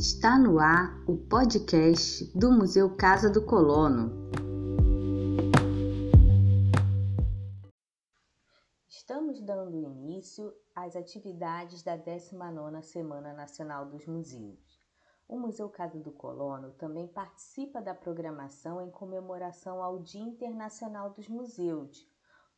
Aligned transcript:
Está 0.00 0.38
no 0.38 0.58
ar 0.58 0.98
o 1.06 1.14
podcast 1.14 2.24
do 2.34 2.50
Museu 2.50 2.96
Casa 2.96 3.28
do 3.28 3.44
Colono. 3.44 4.10
Estamos 8.88 9.42
dando 9.42 9.76
início 9.76 10.54
às 10.74 10.96
atividades 10.96 11.82
da 11.82 11.98
19ª 11.98 12.80
Semana 12.80 13.34
Nacional 13.34 13.84
dos 13.84 14.06
Museus. 14.06 14.80
O 15.28 15.38
Museu 15.38 15.68
Casa 15.68 15.98
do 15.98 16.12
Colono 16.12 16.70
também 16.78 17.06
participa 17.06 17.82
da 17.82 17.94
programação 17.94 18.80
em 18.80 18.90
comemoração 18.90 19.82
ao 19.82 19.98
Dia 19.98 20.22
Internacional 20.22 21.10
dos 21.10 21.28
Museus. 21.28 22.08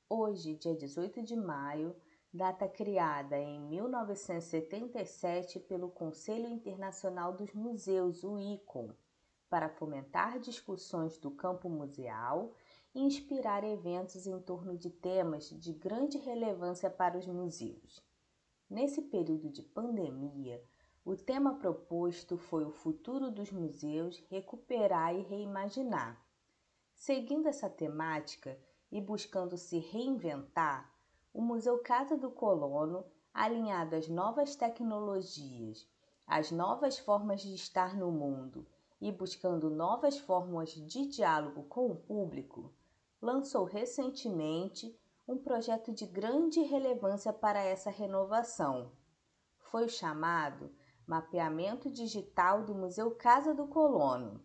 Hoje, 0.09 0.55
dia 0.55 0.77
18 0.77 1.21
de 1.25 1.35
maio, 1.35 1.93
data 2.33 2.67
criada 2.67 3.39
em 3.39 3.61
1977 3.61 5.61
pelo 5.61 5.91
Conselho 5.91 6.49
Internacional 6.49 7.35
dos 7.35 7.53
Museus, 7.53 8.25
o 8.25 8.39
ICOM, 8.39 8.91
para 9.51 9.69
fomentar 9.69 10.41
discussões 10.41 11.19
do 11.19 11.31
campo 11.31 11.69
museal 11.69 12.55
e 12.95 13.01
inspirar 13.01 13.65
eventos 13.65 14.27
em 14.27 14.41
torno 14.41 14.79
de 14.79 14.89
temas 14.89 15.51
de 15.51 15.75
grande 15.75 16.17
relevância 16.17 16.89
para 16.89 17.19
os 17.19 17.27
museus. 17.27 18.03
Nesse 18.69 19.01
período 19.03 19.51
de 19.51 19.63
pandemia, 19.63 20.65
o 21.05 21.15
tema 21.15 21.57
proposto 21.57 22.39
foi 22.39 22.65
o 22.65 22.71
futuro 22.71 23.31
dos 23.31 23.51
museus 23.51 24.17
recuperar 24.31 25.15
e 25.15 25.21
reimaginar. 25.21 26.19
Seguindo 26.95 27.47
essa 27.47 27.69
temática 27.69 28.59
e 28.91 29.03
buscando 29.03 29.59
se 29.59 29.79
reinventar, 29.79 30.92
o 31.33 31.41
Museu 31.41 31.79
Casa 31.79 32.17
do 32.17 32.31
Colono, 32.31 33.05
alinhado 33.33 33.97
às 33.97 34.09
novas 34.09 34.55
tecnologias, 34.55 35.89
às 36.27 36.51
novas 36.51 36.99
formas 36.99 37.41
de 37.41 37.55
estar 37.55 37.97
no 37.97 38.11
mundo 38.11 38.67
e 39.01 39.11
buscando 39.11 39.71
novas 39.71 40.19
formas 40.19 40.71
de 40.71 41.07
diálogo 41.07 41.65
com 41.65 41.91
o 41.91 41.97
público, 41.97 42.73
lançou 43.21 43.65
recentemente 43.65 44.99
um 45.27 45.39
projeto 45.39 45.93
de 45.93 46.07
grande 46.07 46.61
relevância 46.61 47.33
para 47.33 47.63
essa 47.63 47.91
renovação. 47.91 48.93
Foi 49.59 49.85
o 49.85 49.89
chamado 49.89 50.71
Mapeamento 51.07 51.91
Digital 51.91 52.65
do 52.65 52.75
Museu 52.75 53.11
Casa 53.13 53.55
do 53.55 53.67
Colono, 53.67 54.45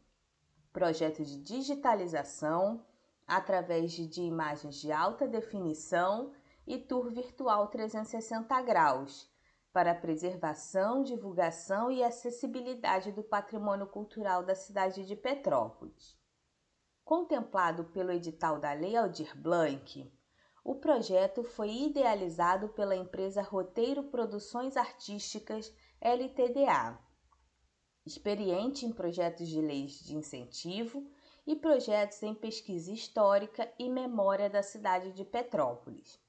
projeto 0.71 1.23
de 1.23 1.41
digitalização 1.41 2.85
através 3.27 3.91
de 3.91 4.21
imagens 4.21 4.75
de 4.75 4.91
alta 4.91 5.27
definição 5.27 6.31
e 6.67 6.77
tour 6.77 7.09
virtual 7.09 7.69
360 7.69 8.61
graus 8.61 9.31
para 9.71 9.91
a 9.91 9.95
preservação, 9.95 11.01
divulgação 11.01 11.89
e 11.89 12.03
acessibilidade 12.03 13.11
do 13.11 13.23
patrimônio 13.23 13.87
cultural 13.87 14.43
da 14.43 14.53
cidade 14.53 15.05
de 15.05 15.15
Petrópolis. 15.15 16.17
Contemplado 17.05 17.85
pelo 17.85 18.11
edital 18.11 18.59
da 18.59 18.73
Lei 18.73 18.97
Aldir 18.97 19.35
Blanc, 19.39 20.11
o 20.63 20.75
projeto 20.75 21.43
foi 21.43 21.71
idealizado 21.71 22.69
pela 22.69 22.95
empresa 22.95 23.41
Roteiro 23.41 24.03
Produções 24.03 24.75
Artísticas 24.75 25.73
LTDA, 26.01 26.99
experiente 28.05 28.85
em 28.85 28.91
projetos 28.91 29.47
de 29.47 29.61
leis 29.61 29.99
de 29.99 30.15
incentivo 30.17 31.09
e 31.45 31.55
projetos 31.55 32.21
em 32.23 32.33
pesquisa 32.33 32.91
histórica 32.91 33.71
e 33.79 33.89
memória 33.89 34.49
da 34.49 34.61
cidade 34.61 35.13
de 35.13 35.23
Petrópolis. 35.23 36.19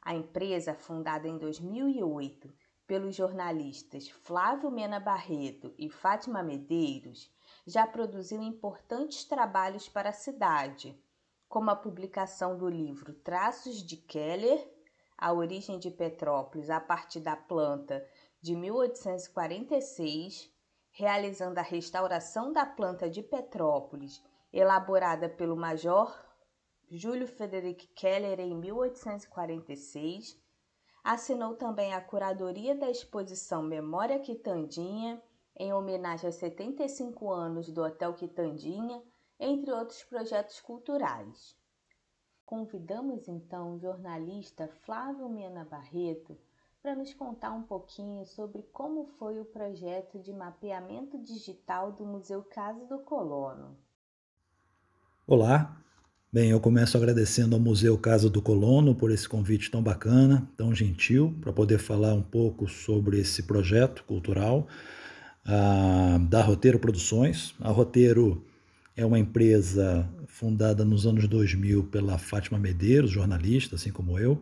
A 0.00 0.14
empresa, 0.14 0.74
fundada 0.74 1.28
em 1.28 1.36
2008 1.36 2.52
pelos 2.86 3.14
jornalistas 3.14 4.08
Flávio 4.08 4.70
Mena 4.70 4.98
Barreto 4.98 5.74
e 5.76 5.90
Fátima 5.90 6.42
Medeiros, 6.42 7.30
já 7.66 7.86
produziu 7.86 8.42
importantes 8.42 9.24
trabalhos 9.24 9.88
para 9.88 10.08
a 10.08 10.12
cidade, 10.12 10.98
como 11.48 11.70
a 11.70 11.76
publicação 11.76 12.56
do 12.56 12.68
livro 12.68 13.12
Traços 13.12 13.82
de 13.82 13.96
Keller, 13.96 14.66
A 15.18 15.32
Origem 15.32 15.78
de 15.78 15.90
Petrópolis 15.90 16.70
a 16.70 16.80
partir 16.80 17.20
da 17.20 17.36
planta 17.36 18.06
de 18.40 18.54
1846, 18.56 20.50
realizando 20.90 21.58
a 21.58 21.62
restauração 21.62 22.52
da 22.52 22.64
planta 22.64 23.10
de 23.10 23.22
Petrópolis, 23.22 24.24
elaborada 24.52 25.28
pelo 25.28 25.56
Major 25.56 26.27
Júlio 26.90 27.26
Frederic 27.26 27.86
Keller 27.88 28.40
em 28.40 28.54
1846. 28.54 30.40
Assinou 31.04 31.54
também 31.54 31.92
a 31.92 32.00
curadoria 32.00 32.74
da 32.74 32.90
exposição 32.90 33.62
Memória 33.62 34.18
Quitandinha, 34.18 35.22
em 35.56 35.72
homenagem 35.72 36.26
aos 36.26 36.36
75 36.36 37.30
anos 37.30 37.70
do 37.70 37.82
Hotel 37.82 38.14
Quitandinha, 38.14 39.02
entre 39.38 39.70
outros 39.70 40.02
projetos 40.04 40.60
culturais. 40.60 41.56
Convidamos 42.46 43.28
então 43.28 43.74
o 43.74 43.78
jornalista 43.78 44.68
Flávio 44.68 45.28
Mena 45.28 45.64
Barreto 45.64 46.38
para 46.82 46.94
nos 46.94 47.12
contar 47.12 47.52
um 47.52 47.62
pouquinho 47.62 48.24
sobre 48.24 48.62
como 48.72 49.04
foi 49.04 49.38
o 49.38 49.44
projeto 49.44 50.18
de 50.18 50.32
mapeamento 50.32 51.18
digital 51.18 51.92
do 51.92 52.06
Museu 52.06 52.42
Casa 52.42 52.86
do 52.86 53.00
Colono. 53.00 53.76
Olá, 55.26 55.76
Bem, 56.30 56.50
eu 56.50 56.60
começo 56.60 56.94
agradecendo 56.94 57.56
ao 57.56 57.60
Museu 57.60 57.96
Casa 57.96 58.28
do 58.28 58.42
Colono 58.42 58.94
por 58.94 59.10
esse 59.10 59.26
convite 59.26 59.70
tão 59.70 59.82
bacana, 59.82 60.46
tão 60.58 60.74
gentil, 60.74 61.34
para 61.40 61.54
poder 61.54 61.78
falar 61.78 62.12
um 62.12 62.20
pouco 62.20 62.68
sobre 62.68 63.18
esse 63.18 63.44
projeto 63.44 64.04
cultural 64.04 64.68
uh, 65.46 66.18
da 66.26 66.42
Roteiro 66.42 66.78
Produções. 66.78 67.54
A 67.58 67.70
Roteiro 67.70 68.44
é 68.94 69.06
uma 69.06 69.18
empresa 69.18 70.06
fundada 70.26 70.84
nos 70.84 71.06
anos 71.06 71.26
2000 71.26 71.84
pela 71.84 72.18
Fátima 72.18 72.58
Medeiros, 72.58 73.10
jornalista, 73.10 73.76
assim 73.76 73.90
como 73.90 74.18
eu, 74.18 74.32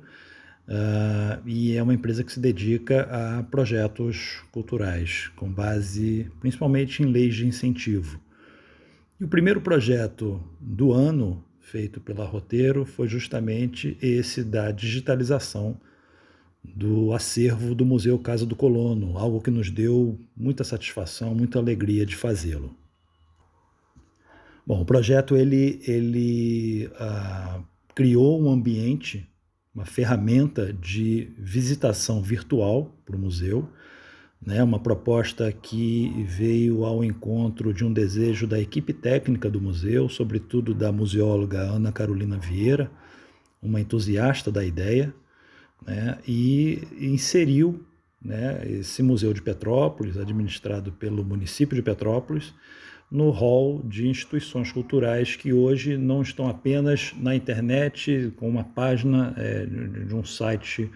uh, 0.66 1.40
e 1.46 1.76
é 1.76 1.82
uma 1.84 1.94
empresa 1.94 2.24
que 2.24 2.32
se 2.32 2.40
dedica 2.40 3.02
a 3.02 3.44
projetos 3.44 4.42
culturais, 4.50 5.30
com 5.36 5.48
base 5.48 6.28
principalmente 6.40 7.04
em 7.04 7.06
leis 7.06 7.36
de 7.36 7.46
incentivo. 7.46 8.20
E 9.20 9.24
o 9.24 9.28
primeiro 9.28 9.60
projeto 9.60 10.42
do 10.60 10.92
ano 10.92 11.45
feito 11.66 12.00
pela 12.00 12.24
Roteiro 12.24 12.86
foi 12.86 13.08
justamente 13.08 13.98
esse 14.00 14.44
da 14.44 14.70
digitalização 14.70 15.76
do 16.62 17.12
acervo 17.12 17.74
do 17.74 17.84
Museu 17.84 18.18
Casa 18.20 18.46
do 18.46 18.54
Colono, 18.54 19.18
algo 19.18 19.40
que 19.40 19.50
nos 19.50 19.68
deu 19.68 20.18
muita 20.36 20.62
satisfação, 20.62 21.34
muita 21.34 21.58
alegria 21.58 22.06
de 22.06 22.14
fazê-lo. 22.14 22.72
Bom, 24.64 24.80
o 24.80 24.84
projeto 24.84 25.36
ele, 25.36 25.80
ele 25.86 26.88
ah, 27.00 27.60
criou 27.94 28.40
um 28.40 28.50
ambiente, 28.50 29.28
uma 29.74 29.84
ferramenta 29.84 30.72
de 30.72 31.32
visitação 31.36 32.22
virtual 32.22 32.96
para 33.04 33.16
o 33.16 33.18
museu, 33.18 33.68
né, 34.44 34.62
uma 34.62 34.78
proposta 34.78 35.50
que 35.50 36.24
veio 36.26 36.84
ao 36.84 37.02
encontro 37.02 37.72
de 37.72 37.84
um 37.84 37.92
desejo 37.92 38.46
da 38.46 38.60
equipe 38.60 38.92
técnica 38.92 39.50
do 39.50 39.60
museu, 39.60 40.08
sobretudo 40.08 40.74
da 40.74 40.92
museóloga 40.92 41.60
Ana 41.60 41.90
Carolina 41.90 42.38
Vieira, 42.38 42.90
uma 43.62 43.80
entusiasta 43.80 44.50
da 44.50 44.64
ideia, 44.64 45.12
né, 45.84 46.18
e 46.26 46.86
inseriu 46.98 47.84
né, 48.22 48.60
esse 48.68 49.02
Museu 49.02 49.32
de 49.32 49.42
Petrópolis, 49.42 50.16
administrado 50.16 50.92
pelo 50.92 51.24
município 51.24 51.76
de 51.76 51.82
Petrópolis, 51.82 52.52
no 53.10 53.30
hall 53.30 53.80
de 53.84 54.08
instituições 54.08 54.72
culturais 54.72 55.36
que 55.36 55.52
hoje 55.52 55.96
não 55.96 56.22
estão 56.22 56.48
apenas 56.48 57.14
na 57.16 57.36
internet 57.36 58.32
com 58.36 58.48
uma 58.48 58.64
página 58.64 59.32
é, 59.36 59.64
de 59.64 60.14
um 60.14 60.24
site 60.24 60.90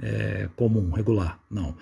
é, 0.00 0.48
comum, 0.56 0.90
regular. 0.90 1.38
Não. 1.48 1.76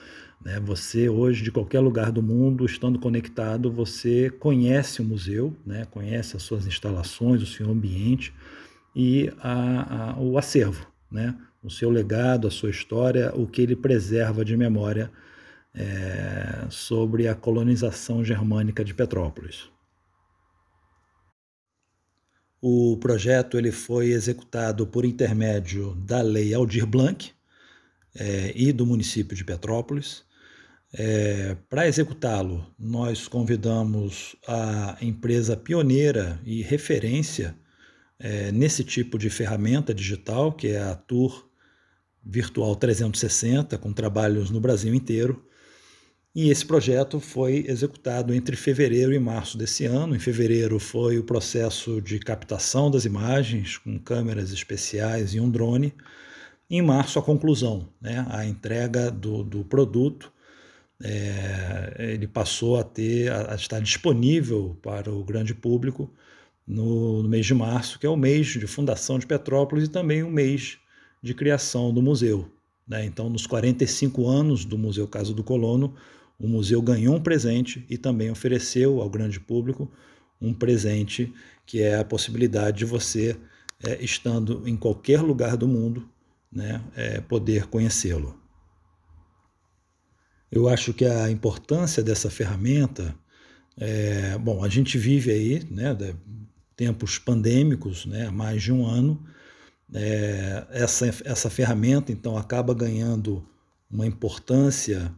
Né? 0.44 0.59
Você 0.61 1.09
hoje, 1.09 1.43
de 1.43 1.53
qualquer 1.53 1.81
lugar 1.81 2.11
do 2.11 2.23
mundo, 2.23 2.67
estando 2.67 2.99
conectado, 2.99 3.71
você 3.71 4.31
conhece 4.31 5.00
o 5.00 5.05
museu, 5.05 5.56
né? 5.65 5.87
conhece 5.91 6.37
as 6.37 6.43
suas 6.43 6.67
instalações, 6.67 7.43
o 7.43 7.47
seu 7.47 7.71
ambiente 7.71 8.35
e 8.94 9.33
a, 9.41 10.12
a, 10.12 10.21
o 10.21 10.37
acervo, 10.37 10.87
né? 11.11 11.37
o 11.62 11.71
seu 11.71 11.91
legado, 11.91 12.49
a 12.49 12.50
sua 12.50 12.71
história, 12.71 13.33
o 13.35 13.47
que 13.47 13.62
ele 13.62 13.77
preserva 13.77 14.44
de 14.44 14.56
memória 14.56 15.11
é, 15.75 16.67
sobre 16.69 17.29
a 17.29 17.35
colonização 17.35 18.25
germânica 18.25 18.85
de 18.85 18.93
Petrópolis. 18.93 19.71
O 22.61 22.97
projeto 22.99 23.59
ele 23.59 23.73
foi 23.73 24.11
executado 24.11 24.87
por 24.87 25.05
intermédio 25.05 25.94
da 25.97 26.23
Lei 26.23 26.55
Aldir 26.55 26.87
Blanc 26.87 27.33
é, 28.15 28.53
e 28.55 28.73
do 28.73 28.87
município 28.87 29.37
de 29.37 29.44
Petrópolis. 29.44 30.25
É, 30.94 31.56
Para 31.71 31.89
executá-lo, 31.89 32.67
nós 32.79 33.27
convidamos 33.27 34.37
a 34.47 34.99
empresa 35.00 35.56
pioneira 35.56 36.39
e 36.44 36.62
referência 36.62 37.56
é, 38.19 38.53
nesse 38.53 38.85
tipo 38.85 39.19
de 39.19 39.31
ferramenta 39.31 39.94
digital, 39.94 40.53
que 40.53 40.69
é 40.69 40.81
a 40.81 40.94
Tour 40.94 41.49
Virtual 42.25 42.77
360, 42.77 43.79
com 43.79 43.93
trabalhos 43.93 44.50
no 44.50 44.61
Brasil 44.61 44.94
inteiro. 44.94 45.44
E 46.35 46.50
esse 46.50 46.65
projeto 46.65 47.21
foi 47.21 47.67
executado 47.69 48.33
entre 48.33 48.56
fevereiro 48.56 49.12
e 49.12 49.19
março 49.19 49.59
desse 49.59 49.85
ano. 49.85 50.15
Em 50.17 50.19
fevereiro 50.19 50.79
foi 50.79 51.19
o 51.19 51.25
processo 51.25 52.00
de 52.00 52.19
captação 52.19 52.91
das 52.91 53.05
imagens 53.05 53.77
com 53.77 53.99
câmeras 53.99 54.50
especiais 54.50 55.35
e 55.35 55.41
um 55.41 55.50
drone. 55.50 55.93
Em 56.71 56.81
março, 56.81 57.19
a 57.19 57.23
conclusão, 57.23 57.89
né, 58.00 58.25
a 58.31 58.47
entrega 58.47 59.11
do, 59.11 59.43
do 59.43 59.65
produto. 59.65 60.31
É, 61.03 61.97
ele 61.99 62.29
passou 62.29 62.79
a, 62.79 62.85
ter, 62.85 63.31
a, 63.33 63.55
estar 63.55 63.81
disponível 63.81 64.77
para 64.81 65.11
o 65.11 65.25
grande 65.25 65.55
público 65.55 66.11
no, 66.67 67.23
no 67.23 67.29
mês 67.29 67.45
de 67.45 67.55
março, 67.55 67.99
que 67.99 68.07
é 68.07 68.11
o 68.11 68.17
mês 68.17 68.47
de 68.47 68.67
fundação 68.67 69.19
de 69.19 69.27
Petrópolis 69.27 69.87
e 69.87 69.91
também 69.91 70.23
o 70.23 70.31
mês 70.31 70.79
de 71.23 71.35
criação 71.35 71.93
do 71.93 72.01
museu. 72.01 72.49
Né? 72.87 73.05
Então, 73.05 73.29
nos 73.29 73.47
45 73.47 74.29
anos 74.29 74.65
do 74.65 74.79
Museu 74.79 75.07
Casa 75.09 75.33
do 75.33 75.43
Colono, 75.43 75.95
o 76.39 76.49
museu 76.49 76.83
ganhou 76.83 77.15
um 77.15 77.21
presente 77.21 77.85
e 77.89 77.97
também 77.97 78.31
ofereceu 78.31 79.01
ao 79.01 79.09
grande 79.09 79.39
público 79.39 79.91
um 80.41 80.53
presente 80.53 81.33
que 81.65 81.81
é 81.81 81.97
a 81.97 82.05
possibilidade 82.05 82.79
de 82.79 82.85
você, 82.85 83.37
é, 83.83 84.03
estando 84.03 84.67
em 84.67 84.77
qualquer 84.77 85.21
lugar 85.21 85.57
do 85.57 85.69
mundo, 85.69 86.09
né, 86.51 86.83
é, 86.97 87.21
poder 87.21 87.67
conhecê-lo. 87.69 88.42
Eu 90.53 90.69
acho 90.69 90.93
que 90.93 91.07
a 91.07 91.31
importância 91.31 92.03
dessa 92.03 92.29
ferramenta, 92.29 93.15
é, 93.75 94.37
bom, 94.37 94.63
a 94.63 94.69
gente 94.69 94.99
vive 94.99 95.31
aí, 95.31 95.67
né, 95.71 95.97
tempos 96.77 97.19
pandêmicos, 97.19 98.05
né, 98.05 98.29
mais 98.29 98.63
de 98.63 98.71
um 98.71 98.85
ano, 98.87 99.19
é, 99.95 100.67
essa, 100.71 101.07
essa 101.25 101.49
ferramenta 101.49 102.13
então 102.13 102.37
acaba 102.37 102.75
ganhando 102.75 103.43
uma 103.91 104.07
importância 104.07 105.11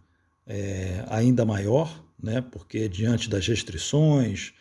é, 0.46 1.04
ainda 1.08 1.44
maior, 1.44 2.04
né, 2.22 2.40
porque 2.40 2.88
diante 2.88 3.28
das 3.28 3.44
restrições, 3.48 4.52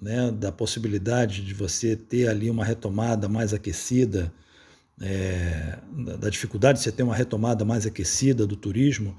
né, 0.00 0.30
da 0.30 0.52
possibilidade 0.52 1.42
de 1.42 1.54
você 1.54 1.96
ter 1.96 2.28
ali 2.28 2.50
uma 2.50 2.66
retomada 2.66 3.30
mais 3.30 3.54
aquecida, 3.54 4.30
é, 5.00 5.78
da 6.18 6.28
dificuldade 6.28 6.78
de 6.78 6.84
você 6.84 6.92
ter 6.92 7.02
uma 7.02 7.14
retomada 7.14 7.64
mais 7.64 7.86
aquecida 7.86 8.46
do 8.46 8.56
turismo, 8.56 9.16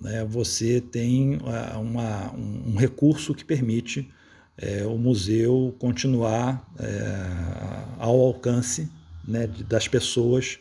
né, 0.00 0.24
você 0.24 0.80
tem 0.80 1.38
uma, 1.80 2.32
um 2.32 2.76
recurso 2.76 3.34
que 3.34 3.44
permite 3.44 4.08
é, 4.56 4.84
o 4.84 4.98
museu 4.98 5.74
continuar 5.78 6.68
é, 6.78 7.96
ao 7.98 8.20
alcance 8.20 8.90
né, 9.26 9.46
das 9.46 9.86
pessoas 9.86 10.58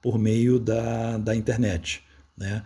por 0.00 0.18
meio 0.18 0.58
da, 0.58 1.18
da 1.18 1.34
internet. 1.34 2.02
Né? 2.36 2.62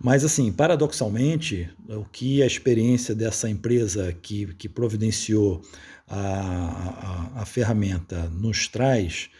Mas, 0.00 0.24
assim, 0.24 0.50
paradoxalmente, 0.52 1.70
o 1.88 2.04
que 2.04 2.42
a 2.42 2.46
experiência 2.46 3.14
dessa 3.14 3.48
empresa 3.48 4.12
que, 4.12 4.52
que 4.54 4.68
providenciou 4.68 5.62
a, 6.08 7.30
a, 7.36 7.42
a 7.42 7.46
ferramenta 7.46 8.28
nos 8.30 8.66
traz 8.68 9.30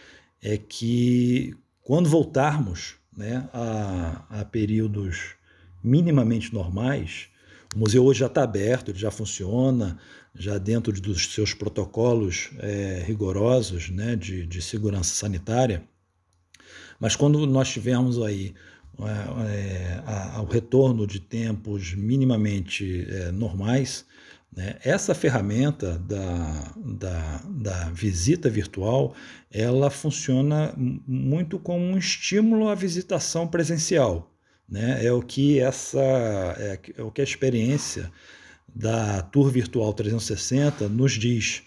é 0.42 0.56
que, 0.56 1.54
quando 1.82 2.08
voltarmos 2.08 2.94
né, 3.16 3.48
a, 3.52 4.24
a 4.40 4.44
períodos 4.44 5.34
minimamente 5.82 6.52
normais, 6.52 7.28
o 7.74 7.78
museu 7.78 8.04
hoje 8.04 8.20
já 8.20 8.26
está 8.26 8.42
aberto, 8.42 8.90
ele 8.90 8.98
já 8.98 9.10
funciona, 9.10 9.98
já 10.34 10.58
dentro 10.58 10.92
dos 11.00 11.32
seus 11.32 11.54
protocolos 11.54 12.50
é, 12.58 13.02
rigorosos 13.06 13.88
né, 13.90 14.14
de, 14.14 14.46
de 14.46 14.60
segurança 14.60 15.14
sanitária. 15.14 15.82
Mas 17.00 17.16
quando 17.16 17.46
nós 17.46 17.70
tivermos 17.70 18.20
aí 18.22 18.54
é, 19.00 20.02
ao 20.34 20.44
retorno 20.44 21.06
de 21.06 21.18
tempos 21.18 21.94
minimamente 21.94 23.06
é, 23.08 23.32
normais, 23.32 24.04
né, 24.54 24.76
essa 24.84 25.14
ferramenta 25.14 25.98
da, 25.98 26.74
da, 26.76 27.42
da, 27.48 27.90
visita 27.90 28.50
virtual 28.50 29.14
ela 29.50 29.88
funciona 29.88 30.74
muito 30.76 31.58
como 31.58 31.82
um 31.82 31.96
estímulo 31.96 32.68
à 32.68 32.74
visitação 32.74 33.48
presencial. 33.48 34.31
Né? 34.68 35.04
É 35.04 35.12
o 35.12 35.22
que 35.22 35.58
essa 35.58 36.00
é, 36.58 36.78
é 36.96 37.02
o 37.02 37.10
que 37.10 37.20
a 37.20 37.24
experiência 37.24 38.10
da 38.74 39.22
Tour 39.22 39.50
Virtual 39.50 39.92
360 39.92 40.88
nos 40.88 41.12
diz. 41.12 41.62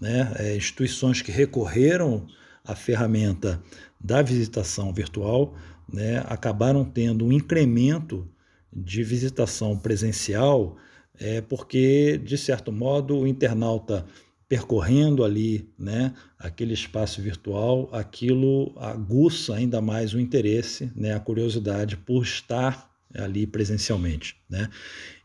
Né? 0.00 0.32
É, 0.36 0.56
instituições 0.56 1.22
que 1.22 1.30
recorreram 1.30 2.26
à 2.64 2.74
ferramenta 2.74 3.62
da 4.00 4.22
visitação 4.22 4.92
virtual 4.92 5.54
né, 5.92 6.22
acabaram 6.26 6.84
tendo 6.84 7.24
um 7.24 7.32
incremento 7.32 8.28
de 8.72 9.02
visitação 9.02 9.78
presencial, 9.78 10.76
é, 11.18 11.40
porque, 11.40 12.18
de 12.18 12.36
certo 12.36 12.70
modo, 12.70 13.18
o 13.18 13.26
internauta 13.26 14.04
percorrendo 14.48 15.24
ali 15.24 15.68
né, 15.78 16.14
aquele 16.38 16.72
espaço 16.72 17.20
virtual, 17.20 17.88
aquilo 17.92 18.72
aguça 18.76 19.54
ainda 19.54 19.80
mais 19.80 20.14
o 20.14 20.20
interesse, 20.20 20.90
né, 20.94 21.14
a 21.14 21.20
curiosidade 21.20 21.96
por 21.96 22.22
estar 22.22 22.88
ali 23.14 23.46
presencialmente. 23.46 24.36
Né? 24.48 24.68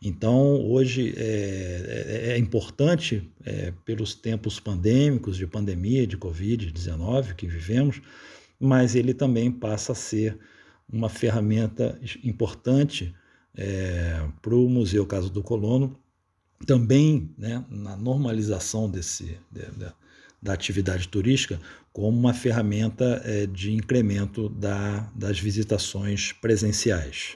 Então, 0.02 0.66
hoje 0.66 1.14
é, 1.18 2.30
é, 2.30 2.32
é 2.32 2.38
importante, 2.38 3.30
é, 3.46 3.74
pelos 3.86 4.16
tempos 4.16 4.60
pandêmicos, 4.60 5.38
de 5.38 5.46
pandemia, 5.46 6.08
de 6.08 6.18
Covid-19 6.18 7.36
que 7.36 7.48
vivemos, 7.48 8.02
mas 8.60 8.96
ele 8.96 9.14
também 9.14 9.52
passa 9.52 9.92
a 9.92 9.96
ser 9.96 10.38
uma 10.92 11.10
ferramenta 11.10 12.00
importante 12.24 13.14
é, 13.56 14.24
para 14.42 14.56
o 14.56 14.70
Museu 14.70 15.06
Casa 15.06 15.30
do 15.30 15.44
Colono, 15.44 15.98
também 16.66 17.34
né, 17.38 17.64
na 17.70 17.96
normalização 17.96 18.90
desse, 18.90 19.40
de, 19.52 19.66
de, 19.72 19.94
da 20.42 20.54
atividade 20.54 21.08
turística, 21.08 21.60
como 21.94 22.18
uma 22.18 22.34
ferramenta 22.34 23.22
é, 23.26 23.46
de 23.46 23.74
incremento 23.74 24.50
da, 24.50 25.12
das 25.16 25.40
visitações 25.40 26.32
presenciais. 26.34 27.36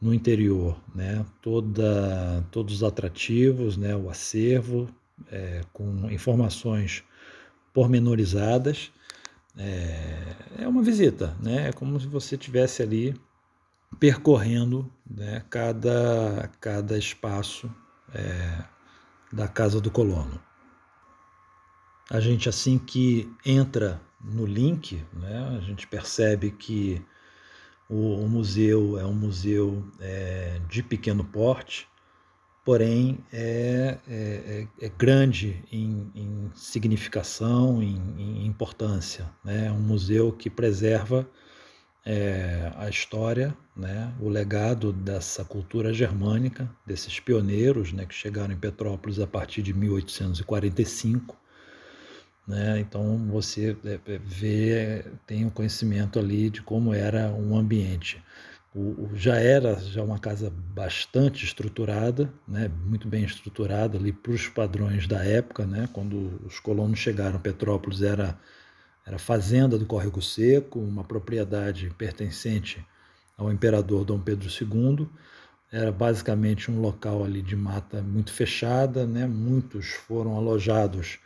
no 0.00 0.14
interior, 0.14 0.80
né? 0.94 1.24
Toda, 1.42 2.44
todos 2.50 2.76
os 2.76 2.82
atrativos, 2.82 3.76
né? 3.76 3.94
o 3.94 4.08
acervo, 4.08 4.88
é, 5.30 5.62
com 5.72 6.10
informações 6.10 7.04
pormenorizadas. 7.72 8.90
É, 9.56 10.36
é 10.60 10.68
uma 10.68 10.82
visita, 10.82 11.36
né? 11.42 11.68
é 11.68 11.72
como 11.72 12.00
se 12.00 12.06
você 12.06 12.36
estivesse 12.36 12.82
ali 12.82 13.14
percorrendo 13.98 14.90
né? 15.08 15.44
cada, 15.50 16.50
cada 16.60 16.96
espaço 16.96 17.70
é, 18.14 18.64
da 19.32 19.48
casa 19.48 19.80
do 19.80 19.90
colono. 19.90 20.40
A 22.10 22.18
gente, 22.18 22.48
assim 22.48 22.78
que 22.78 23.30
entra 23.44 24.00
no 24.20 24.44
link, 24.44 25.02
né, 25.12 25.56
a 25.56 25.60
gente 25.60 25.86
percebe 25.86 26.50
que 26.50 27.00
o, 27.90 28.14
o 28.24 28.28
museu 28.28 28.98
é 28.98 29.04
um 29.04 29.12
museu 29.12 29.84
é, 29.98 30.60
de 30.68 30.80
pequeno 30.80 31.24
porte, 31.24 31.88
porém 32.64 33.18
é, 33.32 33.98
é, 34.08 34.66
é, 34.80 34.86
é 34.86 34.88
grande 34.96 35.64
em, 35.72 36.08
em 36.14 36.50
significação, 36.54 37.82
em, 37.82 37.96
em, 38.16 38.46
importância. 38.46 39.28
Né? 39.44 39.66
É 39.66 39.72
um 39.72 39.80
museu 39.80 40.30
que 40.30 40.48
preserva 40.48 41.28
é, 42.06 42.72
a 42.76 42.88
história, 42.88 43.56
né? 43.76 44.14
o 44.20 44.28
legado 44.28 44.92
dessa 44.92 45.44
cultura 45.44 45.92
germânica, 45.92 46.70
desses 46.86 47.18
pioneiros 47.18 47.92
né? 47.92 48.06
que 48.06 48.14
chegaram 48.14 48.54
em 48.54 48.58
Petrópolis 48.58 49.18
a 49.18 49.26
partir 49.26 49.62
de 49.62 49.74
1845. 49.74 51.36
Né? 52.50 52.80
Então 52.80 53.16
você 53.30 53.76
é, 53.84 53.98
vê, 54.24 55.04
tem 55.26 55.44
o 55.44 55.46
um 55.48 55.50
conhecimento 55.50 56.18
ali 56.18 56.50
de 56.50 56.62
como 56.62 56.92
era 56.92 57.30
um 57.30 57.56
ambiente 57.56 58.22
o, 58.74 59.10
já 59.14 59.36
era 59.36 59.74
já 59.80 60.02
uma 60.02 60.18
casa 60.18 60.50
bastante 60.50 61.44
estruturada, 61.44 62.32
né, 62.46 62.70
muito 62.86 63.08
bem 63.08 63.24
estruturada 63.24 63.98
ali 63.98 64.12
para 64.12 64.32
os 64.32 64.48
padrões 64.48 65.06
da 65.06 65.24
época, 65.24 65.66
né, 65.66 65.88
quando 65.92 66.40
os 66.46 66.60
colonos 66.60 66.98
chegaram 66.98 67.38
Petrópolis 67.40 68.02
era 68.02 68.38
era 69.06 69.18
fazenda 69.18 69.76
do 69.78 69.86
Córrego 69.86 70.22
Seco, 70.22 70.78
uma 70.78 71.02
propriedade 71.02 71.90
pertencente 71.98 72.86
ao 73.36 73.50
imperador 73.50 74.04
Dom 74.04 74.20
Pedro 74.20 74.48
II. 74.48 75.08
Era 75.72 75.90
basicamente 75.90 76.70
um 76.70 76.80
local 76.80 77.24
ali 77.24 77.42
de 77.42 77.56
mata 77.56 78.02
muito 78.02 78.32
fechada, 78.32 79.06
né? 79.06 79.26
Muitos 79.26 79.86
foram 79.88 80.36
alojados 80.36 81.18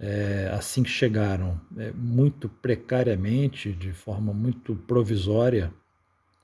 é, 0.00 0.50
assim 0.52 0.82
que 0.82 0.88
chegaram, 0.88 1.60
é, 1.76 1.92
muito 1.92 2.48
precariamente, 2.48 3.72
de 3.72 3.92
forma 3.92 4.32
muito 4.32 4.74
provisória, 4.74 5.72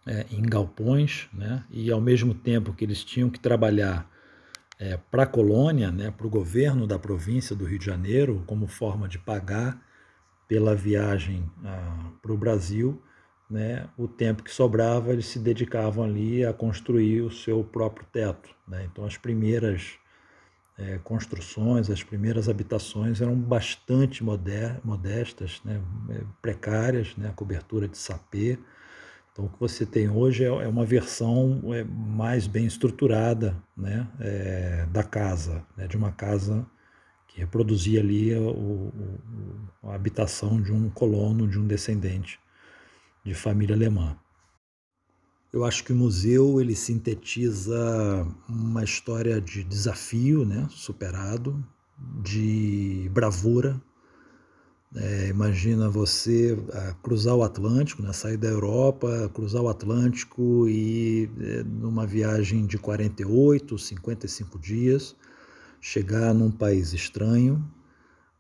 é, 0.07 0.27
em 0.31 0.43
galpões, 0.43 1.29
né? 1.33 1.65
e 1.71 1.91
ao 1.91 2.01
mesmo 2.01 2.33
tempo 2.33 2.73
que 2.73 2.85
eles 2.85 3.03
tinham 3.03 3.29
que 3.29 3.41
trabalhar 3.41 4.09
é, 4.79 4.99
para 5.11 5.23
a 5.23 5.27
colônia, 5.27 5.91
né, 5.91 6.11
para 6.11 6.27
o 6.27 6.31
governo 6.31 6.87
da 6.87 6.99
província 6.99 7.57
do 7.57 7.65
Rio 7.65 7.79
de 7.79 7.87
Janeiro, 7.87 8.45
como 8.47 8.67
forma 8.67 9.09
de 9.09 9.19
pagar 9.19 9.81
pela 10.47 10.75
viagem 10.75 11.51
ah, 11.65 12.11
para 12.23 12.33
o 12.33 12.37
Brasil, 12.37 13.03
né, 13.51 13.89
o 13.97 14.07
tempo 14.07 14.43
que 14.43 14.51
sobrava 14.53 15.13
eles 15.13 15.27
se 15.27 15.39
dedicavam 15.39 16.05
ali 16.05 16.45
a 16.45 16.53
construir 16.53 17.23
o 17.23 17.31
seu 17.31 17.65
próprio 17.65 18.07
teto. 18.13 18.51
Né? 18.69 18.87
Então 18.91 19.05
as 19.05 19.17
primeiras 19.17 19.95
é, 20.79 20.99
construções, 20.99 21.91
as 21.91 22.03
primeiras 22.03 22.49
habitações 22.49 23.21
eram 23.21 23.35
bastante 23.35 24.23
modestas, 24.23 25.61
né, 25.65 25.81
é, 26.11 26.23
precárias, 26.43 27.17
né, 27.17 27.29
a 27.29 27.33
cobertura 27.33 27.89
de 27.89 27.97
sapê, 27.97 28.59
então, 29.37 29.45
o 29.45 29.49
que 29.51 29.61
você 29.61 29.85
tem 29.85 30.09
hoje 30.09 30.45
é, 30.45 30.47
é 30.47 30.67
uma 30.67 30.87
versão 30.87 31.61
é, 31.75 31.85
mais 31.85 32.47
bem 32.47 32.65
estruturada 32.65 33.55
né, 33.77 34.09
é, 34.19 34.87
da 34.91 35.03
casa, 35.03 35.63
né, 35.77 35.87
de 35.87 35.95
uma 35.95 36.11
casa 36.11 36.67
que 37.29 37.41
reproduzia 37.41 38.01
ali 38.01 38.35
o, 38.35 38.91
a 39.83 39.95
habitação 39.95 40.59
de 40.59 40.73
um 40.73 40.89
colono, 40.89 41.47
de 41.47 41.59
um 41.59 41.67
descendente 41.67 42.41
de 43.23 43.35
família 43.35 43.77
alemã. 43.77 44.17
Eu 45.57 45.65
acho 45.65 45.85
que 45.85 45.93
o 45.95 45.97
museu 45.97 46.61
ele 46.61 46.77
sintetiza 46.77 48.29
uma 48.47 48.85
história 48.85 49.41
de 49.41 49.65
desafio, 49.65 50.45
né, 50.45 50.69
superado, 50.69 51.65
de 52.23 53.11
bravura, 53.11 53.81
é, 54.95 55.29
imagina 55.29 55.89
você 55.89 56.59
é, 56.75 56.95
cruzar 57.03 57.35
o 57.35 57.43
Atlântico, 57.43 58.03
né, 58.03 58.13
sair 58.13 58.37
da 58.37 58.49
Europa, 58.49 59.31
cruzar 59.33 59.63
o 59.63 59.69
Atlântico 59.71 60.69
e 60.69 61.31
é, 61.41 61.63
numa 61.63 62.07
viagem 62.07 62.67
de 62.67 62.77
48, 62.77 63.79
55 63.79 64.59
dias, 64.59 65.17
chegar 65.81 66.35
num 66.35 66.51
país 66.51 66.93
estranho, 66.93 67.67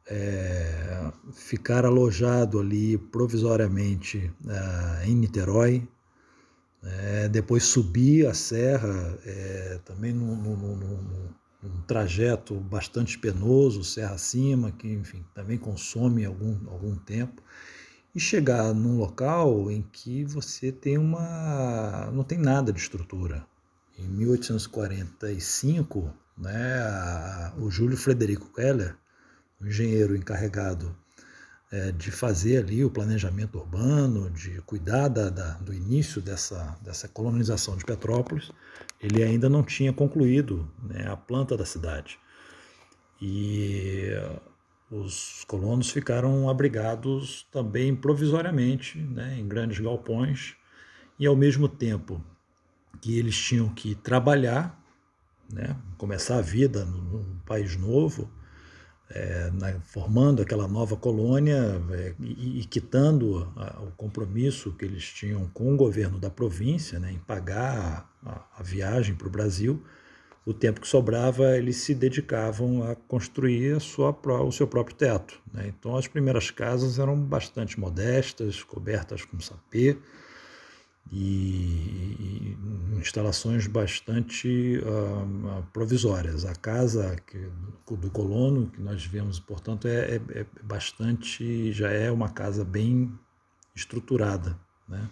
é, 0.06 1.10
ficar 1.32 1.86
alojado 1.86 2.60
ali 2.60 2.98
provisoriamente 2.98 4.30
é, 4.46 5.08
em 5.08 5.14
Niterói, 5.14 5.88
é, 6.86 7.28
depois 7.28 7.64
subir 7.64 8.26
a 8.26 8.34
serra, 8.34 9.18
também 9.84 10.12
no, 10.12 10.36
no, 10.36 10.76
no 10.76 11.36
um 11.66 11.82
trajeto 11.82 12.54
bastante 12.54 13.18
penoso, 13.18 13.84
serra 13.84 14.14
acima, 14.14 14.72
que 14.72 14.88
enfim 14.88 15.22
também 15.34 15.58
consome 15.58 16.24
algum, 16.24 16.56
algum 16.70 16.96
tempo, 16.96 17.42
e 18.14 18.20
chegar 18.20 18.72
num 18.72 18.96
local 18.96 19.70
em 19.70 19.82
que 19.82 20.24
você 20.24 20.72
tem 20.72 20.96
uma 20.96 22.10
não 22.12 22.24
tem 22.24 22.38
nada 22.38 22.72
de 22.72 22.80
estrutura. 22.80 23.46
Em 23.98 24.08
1845, 24.08 26.10
né, 26.36 27.52
o 27.58 27.70
Júlio 27.70 27.96
Frederico 27.96 28.52
Keller, 28.52 28.96
engenheiro 29.60 30.16
encarregado 30.16 30.96
é, 31.70 31.90
de 31.92 32.10
fazer 32.10 32.58
ali 32.58 32.84
o 32.84 32.90
planejamento 32.90 33.58
urbano, 33.58 34.30
de 34.30 34.60
cuidar 34.62 35.08
da, 35.08 35.28
da, 35.30 35.54
do 35.54 35.74
início 35.74 36.20
dessa, 36.20 36.78
dessa 36.82 37.08
colonização 37.08 37.76
de 37.76 37.84
Petrópolis, 37.84 38.50
ele 39.00 39.22
ainda 39.22 39.48
não 39.48 39.62
tinha 39.62 39.92
concluído 39.92 40.70
né, 40.82 41.08
a 41.08 41.16
planta 41.16 41.56
da 41.56 41.66
cidade. 41.66 42.18
E 43.20 44.10
os 44.90 45.44
colonos 45.46 45.90
ficaram 45.90 46.48
abrigados 46.48 47.46
também 47.50 47.94
provisoriamente 47.96 48.98
né, 48.98 49.36
em 49.38 49.48
grandes 49.48 49.80
galpões, 49.80 50.54
e 51.18 51.26
ao 51.26 51.34
mesmo 51.34 51.68
tempo 51.68 52.22
que 53.00 53.18
eles 53.18 53.36
tinham 53.36 53.68
que 53.70 53.94
trabalhar, 53.94 54.80
né, 55.50 55.76
começar 55.98 56.38
a 56.38 56.42
vida 56.42 56.84
num 56.84 57.38
país 57.46 57.76
novo, 57.76 58.30
é, 59.10 59.50
na, 59.52 59.80
formando 59.80 60.42
aquela 60.42 60.66
nova 60.66 60.96
colônia 60.96 61.80
é, 61.92 62.14
e, 62.20 62.60
e, 62.60 62.64
quitando 62.64 63.52
a, 63.56 63.80
o 63.82 63.92
compromisso 63.92 64.72
que 64.72 64.84
eles 64.84 65.04
tinham 65.04 65.48
com 65.54 65.72
o 65.72 65.76
governo 65.76 66.18
da 66.18 66.30
província 66.30 66.98
né, 66.98 67.12
em 67.12 67.18
pagar 67.18 68.10
a, 68.24 68.44
a 68.58 68.62
viagem 68.62 69.14
para 69.14 69.28
o 69.28 69.30
Brasil, 69.30 69.82
o 70.44 70.54
tempo 70.54 70.80
que 70.80 70.88
sobrava 70.88 71.56
eles 71.56 71.76
se 71.78 71.94
dedicavam 71.94 72.82
a 72.88 72.94
construir 72.94 73.76
a 73.76 73.80
sua, 73.80 74.16
o 74.44 74.52
seu 74.52 74.66
próprio 74.66 74.96
teto. 74.96 75.40
Né? 75.52 75.66
Então 75.68 75.96
as 75.96 76.06
primeiras 76.06 76.50
casas 76.50 76.98
eram 76.98 77.16
bastante 77.16 77.78
modestas, 77.78 78.62
cobertas 78.62 79.24
com 79.24 79.40
sapê, 79.40 79.98
e, 81.12 82.56
instalações 82.98 83.66
bastante 83.66 84.78
uh, 84.78 85.62
provisórias. 85.72 86.44
A 86.44 86.54
casa 86.54 87.16
que, 87.26 87.38
do 87.96 88.10
colono 88.10 88.68
que 88.68 88.80
nós 88.80 89.04
vemos, 89.04 89.38
portanto, 89.38 89.86
é, 89.86 90.16
é, 90.16 90.20
é, 90.40 90.46
bastante, 90.62 91.72
já 91.72 91.90
é 91.90 92.10
uma 92.10 92.28
casa 92.28 92.64
bem 92.64 93.12
estruturada, 93.74 94.58
né? 94.88 95.08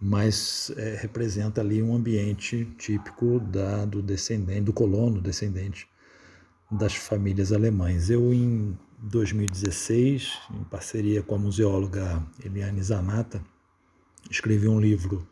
mas 0.00 0.72
é, 0.76 0.96
representa 0.96 1.60
ali 1.60 1.82
um 1.82 1.94
ambiente 1.94 2.64
típico 2.78 3.40
da, 3.40 3.84
do 3.84 4.02
descendente, 4.02 4.62
do 4.62 4.72
colono 4.72 5.20
descendente 5.20 5.88
das 6.70 6.94
famílias 6.94 7.52
alemães. 7.52 8.10
Eu, 8.10 8.32
em 8.32 8.76
2016, 8.98 10.38
em 10.50 10.64
parceria 10.64 11.22
com 11.22 11.34
a 11.34 11.38
museóloga 11.38 12.22
Eliane 12.44 12.82
Zanata, 12.82 13.42
escrevi 14.30 14.68
um 14.68 14.80
livro 14.80 15.26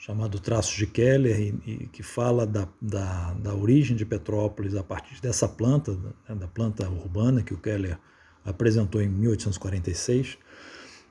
chamado 0.00 0.40
Traços 0.40 0.74
de 0.74 0.86
Keller, 0.86 1.38
e, 1.38 1.70
e 1.70 1.86
que 1.88 2.02
fala 2.02 2.46
da, 2.46 2.66
da, 2.80 3.34
da, 3.34 3.54
origem 3.54 3.94
de 3.94 4.06
Petrópolis 4.06 4.74
a 4.74 4.82
partir 4.82 5.20
dessa 5.20 5.46
planta, 5.46 5.92
né, 5.92 6.34
da 6.34 6.48
planta 6.48 6.88
urbana 6.88 7.42
que 7.42 7.52
o 7.52 7.58
Keller 7.58 7.98
apresentou 8.42 9.02
em 9.02 9.08
1846. 9.10 10.38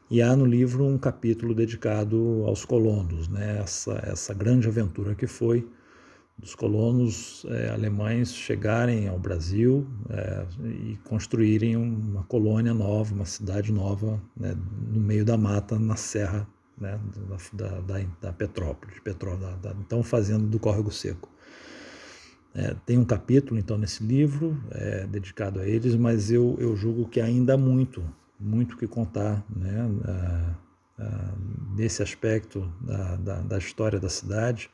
E 0.10 0.24
há 0.24 0.36
no 0.36 0.44
livro 0.44 0.86
um 0.86 0.98
capítulo 0.98 1.54
dedicado 1.54 2.44
aos 2.48 2.66
colonos, 2.66 3.28
né? 3.28 3.60
essa, 3.60 3.92
essa 4.08 4.34
grande 4.34 4.68
aventura 4.68 5.14
que 5.14 5.28
foi 5.28 5.70
dos 6.36 6.56
colonos 6.56 7.46
é, 7.48 7.70
alemães 7.70 8.34
chegarem 8.34 9.08
ao 9.08 9.20
Brasil 9.20 9.88
é, 10.10 10.46
e 10.66 10.98
construírem 11.04 11.76
uma 11.76 12.24
colônia 12.24 12.74
nova, 12.74 13.14
uma 13.14 13.26
cidade 13.26 13.72
nova, 13.72 14.20
né, 14.36 14.58
no 14.88 15.00
meio 15.00 15.24
da 15.24 15.38
mata, 15.38 15.78
na 15.78 15.96
Serra 15.96 16.48
né, 16.80 17.00
da, 17.54 17.68
da, 17.82 18.06
da 18.22 18.34
Petrópolis, 18.34 19.00
Petró, 19.00 19.36
da, 19.36 19.52
da, 19.56 19.76
então 19.80 20.04
fazendo 20.04 20.48
do 20.48 20.60
Córrego 20.60 20.92
Seco. 20.92 21.30
É, 22.54 22.76
tem 22.86 22.98
um 22.98 23.06
capítulo, 23.06 23.60
então, 23.60 23.78
nesse 23.78 24.04
livro 24.04 24.58
é, 24.72 25.06
dedicado 25.06 25.60
a 25.60 25.68
eles, 25.68 25.96
mas 25.96 26.32
eu, 26.32 26.58
eu 26.60 26.76
julgo 26.76 27.08
que 27.08 27.22
ainda 27.22 27.54
há 27.54 27.58
muito, 27.58 28.04
muito 28.40 28.76
que 28.76 28.88
contar 28.88 29.46
né, 29.56 29.88
a, 30.06 31.04
a, 31.04 31.34
nesse 31.76 32.02
aspecto 32.02 32.72
da, 32.82 33.16
da, 33.18 33.42
da, 33.42 33.58
história 33.58 34.00
da 34.00 34.10
cidade, 34.10 34.70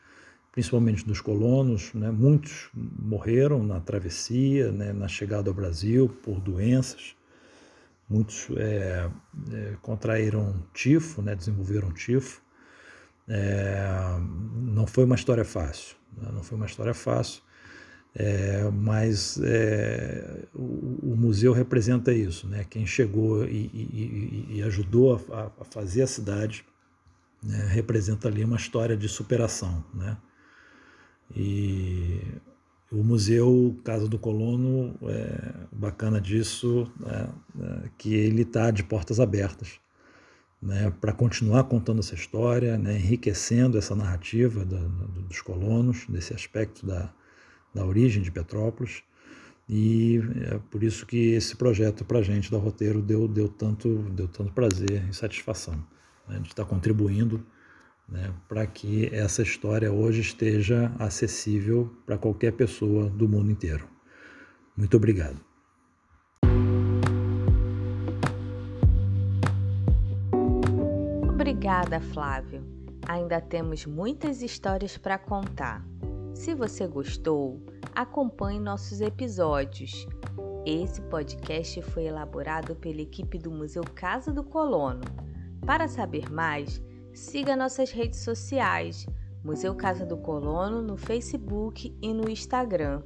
principalmente 0.53 1.05
dos 1.05 1.19
colonos. 1.19 1.93
Né? 1.93 2.09
Muitos 2.12 2.69
morreram 2.74 3.62
na 3.62 3.81
travessia, 3.81 4.71
né? 4.71 4.93
na 4.93 5.09
chegada 5.09 5.50
ao 5.50 5.53
Brasil, 5.53 6.07
por 6.24 6.39
doenças. 6.39 7.13
Muitos 8.09 8.47
é, 8.55 9.09
é, 9.51 9.77
contraíram 9.81 10.63
tifo, 10.74 11.21
né? 11.21 11.35
desenvolveram 11.35 11.91
tifo. 11.91 12.41
É, 13.27 13.83
não 14.53 14.85
foi 14.85 15.03
uma 15.05 15.15
história 15.15 15.43
fácil, 15.43 15.95
né? 16.15 16.29
não 16.31 16.43
foi 16.43 16.55
uma 16.55 16.67
história 16.67 16.93
fácil, 16.93 17.41
é, 18.13 18.69
mas 18.71 19.39
é, 19.43 20.43
o, 20.53 21.12
o, 21.12 21.15
museu 21.17 21.51
representa 21.51 22.13
isso, 22.13 22.47
né? 22.47 22.63
quem 22.69 22.85
chegou 22.85 23.43
e, 23.45 23.65
e, 23.74 24.57
e 24.57 24.63
ajudou 24.63 25.15
a, 25.31 25.51
a, 25.59 25.65
fazer 25.65 26.03
a 26.03 26.07
cidade 26.07 26.63
né? 27.45 27.67
representa 27.69 28.27
ali 28.27 28.43
uma 28.43 28.57
história 28.57 28.97
de 28.97 29.07
superação. 29.07 29.83
Né? 29.93 30.17
E 31.35 32.21
o 32.92 33.04
Museu 33.04 33.77
Casa 33.84 34.08
do 34.08 34.18
Colono, 34.18 34.96
é, 35.04 35.54
bacana 35.72 36.22
disso, 36.22 36.92
é, 37.06 37.27
é, 37.62 37.89
que 37.98 38.13
ele 38.13 38.44
está 38.44 38.72
de 38.72 38.84
portas 38.84 39.20
abertas 39.20 39.80
né, 40.62 40.92
para 41.00 41.13
continuar 41.13 41.65
contando 41.65 42.00
essa 42.00 42.15
história, 42.15 42.77
né, 42.77 42.96
enriquecendo 42.96 43.77
essa 43.77 43.96
narrativa 43.96 44.65
da, 44.65 44.80
da, 44.80 45.06
dos 45.27 45.42
colonos, 45.42 46.06
desse 46.08 46.34
aspecto 46.34 46.86
da, 46.86 47.13
da 47.74 47.86
origem 47.86 48.24
de 48.24 48.32
Petrópolis. 48.32 49.04
E 49.68 50.22
é 50.51 50.60
por 50.70 50.84
isso 50.84 51.06
que 51.06 51.34
esse 51.34 51.56
projeto 51.56 52.06
para 52.06 52.20
a 52.20 52.24
gente 52.24 52.51
da 52.51 52.58
Roteiro 52.58 53.01
deu, 53.01 53.27
deu, 53.27 53.48
tanto, 53.48 53.89
deu 54.12 54.27
tanto 54.27 54.54
prazer 54.54 55.08
e 55.10 55.13
satisfação 55.13 55.75
né, 56.27 56.39
de 56.39 56.50
estar 56.50 56.65
contribuindo 56.65 57.46
né, 58.07 58.33
para 58.47 58.65
que 58.67 59.13
essa 59.13 59.41
história 59.41 59.91
hoje 59.91 60.21
esteja 60.21 60.91
acessível 61.00 61.91
para 62.05 62.17
qualquer 62.17 62.51
pessoa 62.53 63.09
do 63.09 63.27
mundo 63.27 63.51
inteiro. 63.51 63.88
Muito 64.77 64.95
obrigado. 64.97 65.39
Obrigada, 71.29 72.00
Flávio. 72.00 72.63
Ainda 73.07 73.39
temos 73.39 73.85
muitas 73.85 74.41
histórias 74.41 74.97
para 74.97 75.17
contar. 75.17 75.85
Se 76.33 76.53
você 76.53 76.88
gostou, 76.88 77.63
acompanhe 77.95 78.59
nossos 78.59 79.00
episódios. 79.00 80.07
Esse 80.65 81.01
podcast 81.03 81.81
foi 81.83 82.05
elaborado 82.05 82.75
pela 82.75 83.01
equipe 83.01 83.38
do 83.38 83.51
Museu 83.51 83.83
Casa 83.93 84.33
do 84.33 84.43
Colono. 84.43 85.01
Para 85.65 85.88
saber 85.88 86.31
mais, 86.31 86.81
siga 87.15 87.55
nossas 87.55 87.91
redes 87.91 88.19
sociais, 88.19 89.05
Museu 89.41 89.74
Casa 89.74 90.05
do 90.05 90.17
Colono 90.17 90.81
no 90.81 90.98
Facebook 90.98 91.98
e 92.01 92.13
no 92.13 92.29
Instagram. 92.29 93.01